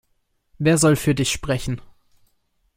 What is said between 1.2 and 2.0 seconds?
sprechen?